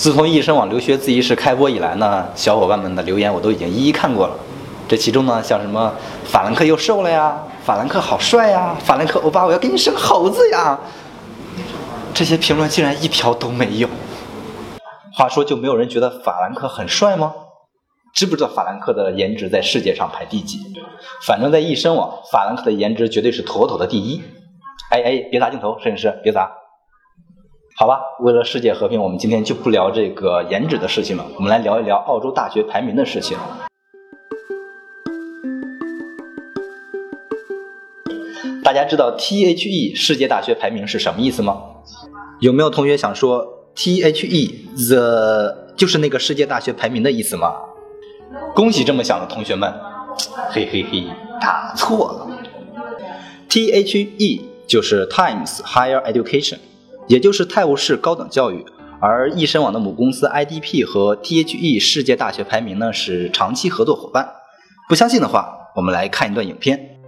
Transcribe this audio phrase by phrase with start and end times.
[0.00, 4.34] 自从易生网留学自习室开播以来呢，小伙伴们的留言我都已经一一看过了。
[4.88, 5.92] 这其中呢，像什么
[6.24, 10.80] 法兰克又瘦了呀，法兰克好帅呀，法兰克欧巴我要给你生猴子呀，
[12.14, 13.86] 这些评论竟然一条都没有。
[15.12, 17.34] 话说，就没有人觉得法兰克很帅吗？
[18.14, 20.60] 知不知道法兰克的颜值在世界上排第几？
[21.26, 24.22] 反正，在易生网，法兰克的颜值绝对是妥妥的第一。
[24.92, 26.50] 哎哎，别砸镜头，摄影师，别砸。
[27.80, 33.38] 好吧，为了世界和平，我们今天就不聊这个颜值的事情了，我们来聊一聊澳洲大学排名的事情。
[38.62, 41.58] 大家知道 THE 世界大学排名是什么意思吗？
[42.40, 44.50] 有没有同学想说 THE
[44.90, 47.54] the 就是那个世界大学排名的意思吗？
[48.54, 49.72] 恭喜这么想的同学们，
[50.50, 51.06] 嘿嘿嘿，
[51.40, 52.28] 答错了。
[53.48, 56.58] THE 就是 Times Higher Education，
[57.10, 58.64] 也就是泰晤士高等教育。
[59.00, 64.28] 而易申网的母公司 IDP 和 THE 世界大学排名呢是长期合作伙伴。
[64.88, 66.99] 不相信的话，我们来看一段影片。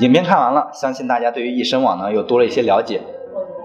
[0.00, 3.00] 影片看完了，相信大家对于易申网呢又多了一些了解。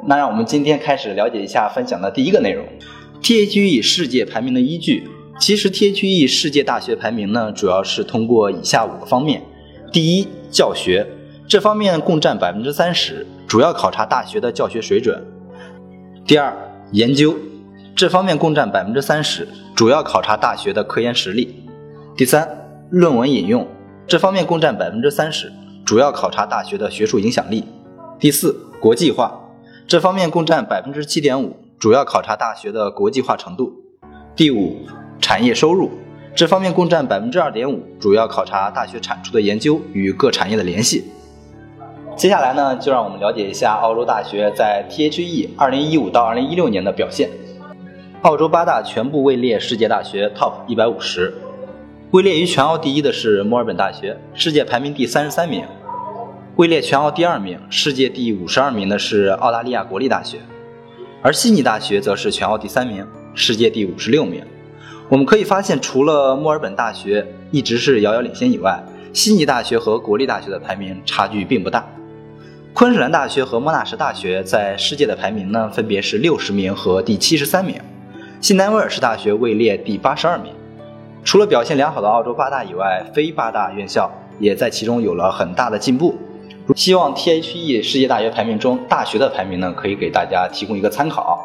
[0.08, 2.66] 那让我们今天开始了解一下分享的第一个内容
[3.22, 5.08] ：THE 世界排名的依据。
[5.40, 9.44] 其实 THE 世界大学排名呢，主要是通过以下五个方面：
[9.92, 11.06] 第一，教学，
[11.48, 15.16] 这方面共占百分之三十，主要考察大学的教学水准；
[16.26, 16.52] 第二，
[16.92, 17.36] 研究，
[17.96, 21.48] 这方面共占百分之三十，主要考察大学的科研实力；
[22.18, 22.48] 第三，
[22.90, 23.68] 论文引用，
[24.08, 25.52] 这方面共占百分之三十。
[25.86, 27.66] 主要考察大学的学术影响力。
[28.18, 29.40] 第四，国际化，
[29.86, 33.74] 这方面共占百分之七点五，主要考察大学的国际化程度。
[34.34, 34.78] 第五，
[35.20, 35.92] 产业收入，
[36.34, 41.04] 这方面共占百分之二点五，主要考察大学产出的研究与各产业的联系。
[42.16, 47.30] 接下来呢，就让我们了解一下澳洲大学在 THE 二零一五到二零一六年的表现。
[48.22, 51.34] 澳洲八大全部位列世界大学 TOP 一百五十。
[52.14, 55.64] 位列于全澳第一的是墨尔本大学，世界排名第三十三名；
[56.58, 60.38] 位列全澳第二名、世界第五十二名的是澳大利亚国立大学，
[61.24, 63.04] 而悉尼大学则是全澳第三名，
[63.34, 64.44] 世界第五十六名。
[65.10, 68.80] 我们可以发现，除了墨尔本大学一直是遥遥领先以外，
[69.12, 71.84] 悉尼大学和国立大学的排名差距并不大。
[72.74, 77.82] 昆士兰大学和莫纳什大学在世界的排名呢，分别是六十名和第七十三名。
[78.40, 80.54] 新南威尔士大学位列第八十二名。
[81.24, 86.16] 除了表现良好的澳洲八大以外，非八大院校也在其中有了很大的进步。
[86.76, 91.40] 希望 THE 世界大学排名中大学的排名呢，可以给大家提供一个参考。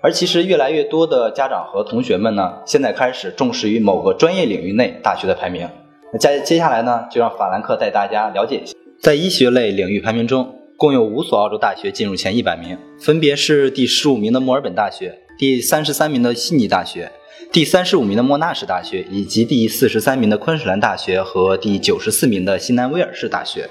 [0.00, 5.68] 而其实越来越多的家长和同学们呢，现在开始重视于某个专业领域内大学的排名。
[6.12, 17.10] 那接接下来呢，就让法兰克带大家了解一下，在医学类领域排名中，共有五所澳洲大学进入前一百名，分别是第十五名的墨尔本大学，第三十三名的悉尼大学。
[17.52, 23.68] 第三十五名的莫纳什大学，以及第四十三名的昆士兰大学和第九十四名的新南威尔士大学，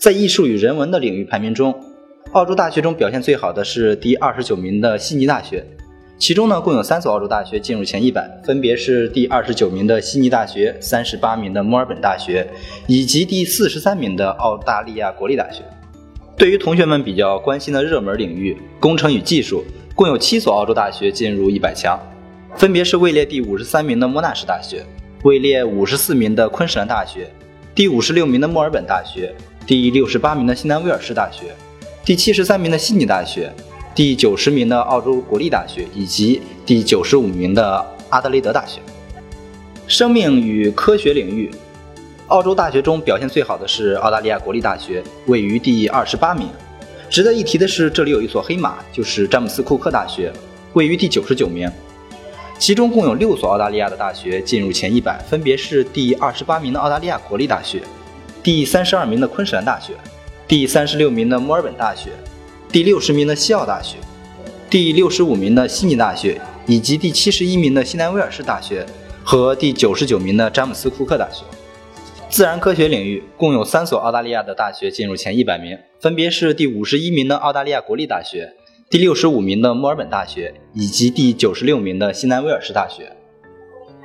[0.00, 1.72] 在艺术与人文的领域排名中，
[2.32, 5.64] 澳洲大学中表现最好的是第二十九名的悉尼大学，
[6.18, 12.48] 其中呢共有三所澳洲大学进入前一百，分别是第二十九名的悉尼大学、三十八名的墨尔本大学
[12.88, 15.62] 以及第四十三名的澳大利亚国立大学。
[16.36, 19.64] 对于同学们比较关心的热门领域工程与技术，
[19.94, 21.98] 共有七所澳洲大学进入一百强。
[22.54, 24.84] 分别是位列第五十三名的莫纳什大学，
[25.24, 27.28] 位列五十四名的昆士兰大学，
[27.74, 29.34] 第五十六名的墨尔本大学，
[29.66, 31.54] 第六十八名的新南威尔士大学，
[32.04, 33.52] 第七十三名的悉尼大学，
[33.94, 38.80] 第九十名的澳洲国立大学，以及第九十五名的阿德雷德大学。
[39.86, 41.50] 生命与科学领域，
[42.28, 46.48] 澳洲大学中表现最好的是澳大利亚国立大学，位于第二十八名。
[47.10, 50.32] 值得一提的是，这里有一所黑马，就是詹姆斯库克大学，
[50.72, 51.70] 位于第九十九名。
[52.58, 57.82] 其中共有六所澳大利亚的大学进入前一百，分别是第二十八名的澳大利亚国立大学，
[58.42, 59.92] 第三十二名的昆士兰大学，
[60.48, 62.10] 第三十六名的墨尔本大学，
[62.72, 63.98] 第六十名的西澳大学，
[64.70, 68.86] 第六十五名的悉尼大学，以及第七十一名的西南威尔士大学
[69.22, 71.44] 和第九十九名的詹姆斯库克大学。
[72.30, 78.54] 自然科学领域共有三所澳大利亚的大学进入前一百名，分别是第五十一名的澳大利亚国立大学。
[78.88, 83.10] 第六十五名的墨尔本大学以及第九十六名的西南威尔士大学。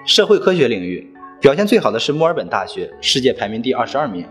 [0.08, 1.08] 社会科学领域
[1.40, 4.26] 表现最好的是墨尔本大学，世界排名第二十二名。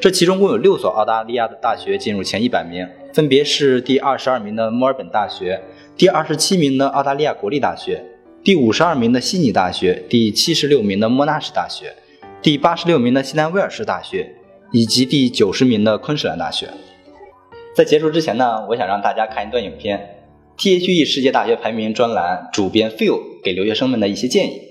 [0.00, 5.60] 这其中共有六所澳大利亚的大学进入前一百名，分别是第二十二名的墨尔本大学，
[5.98, 8.02] 第二十七名的澳大利亚国立大学，
[8.42, 11.94] 第五十二名的悉尼大学，第七十六名的莫纳什大学，
[12.40, 14.34] 第八十六名的西南威尔士大学，
[14.72, 16.70] 以及第九十名的昆士兰大学。
[17.75, 20.25] 在结束之前呢，我想让大家看一段影片，
[20.57, 24.61] THE 世界大学排名专栏主编 Phil 给留学生们的一些建议。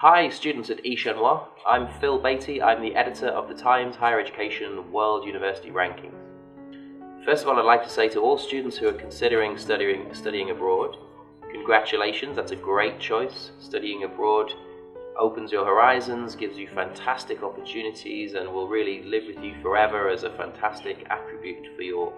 [0.00, 1.40] Hi, students at eShenhua.
[1.66, 2.60] I'm Phil Beatty.
[2.60, 6.14] I'm the editor of the Times Higher Education World University Rankings.
[7.26, 10.50] First of all, I'd like to say to all students who are considering studying, studying
[10.50, 10.96] abroad,
[11.52, 13.50] congratulations, that's a great choice.
[13.60, 14.52] Studying abroad
[15.17, 20.23] opens your horizons, gives you fantastic opportunities, and will really live with you forever as
[20.23, 22.13] a fantastic attribute for your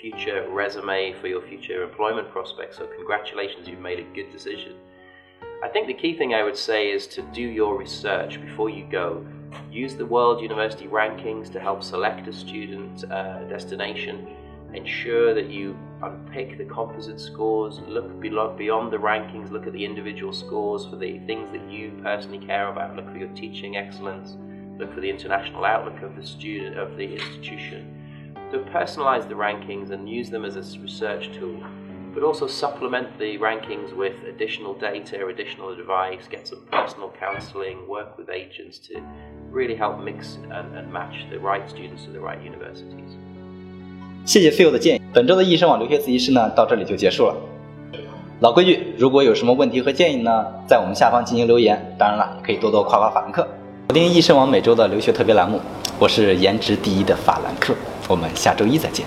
[0.00, 2.76] future resume, for your future employment prospects.
[2.76, 4.74] So, congratulations, you've made a good decision.
[5.62, 8.86] I think the key thing I would say is to do your research before you
[8.90, 9.26] go.
[9.70, 14.36] Use the World University Rankings to help select a student uh, destination
[14.76, 20.32] ensure that you unpick the composite scores, look beyond the rankings, look at the individual
[20.32, 24.36] scores for the things that you personally care about, look for your teaching excellence,
[24.78, 27.92] look for the international outlook of the student, of the institution.
[28.50, 31.64] So personalize the rankings and use them as a research tool,
[32.12, 38.16] but also supplement the rankings with additional data, additional advice, get some personal counseling, work
[38.18, 39.02] with agents to
[39.50, 43.16] really help mix and, and match the right students to the right universities.
[44.26, 45.00] 谢谢 Phil 的建议。
[45.14, 47.36] 本周的易生网留学自习室呢，到这里就结束了。
[48.40, 51.94] 老规矩，如果有什么问题和建议呢，在我们下方进行留言。
[51.96, 53.46] 当然了，可以多多夸夸法兰克。
[53.88, 55.60] 锁定易生网每周的留学特别栏目，
[56.00, 57.72] 我是颜值第一的法兰克。
[58.08, 59.06] 我们下周一再见。